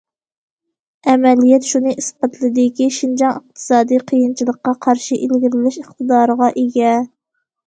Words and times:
ئەمەلىيەت 1.11 1.67
شۇنى 1.71 1.93
ئىسپاتلىدىكى، 2.01 2.87
شىنجاڭ 2.95 3.35
ئىقتىسادى 3.37 4.01
قىيىنچىلىققا 4.09 4.75
قارشى 4.87 5.19
ئىلگىرىلەش 5.29 5.79
ئىقتىدارىغا 5.85 6.51
ئىگە. 6.65 6.97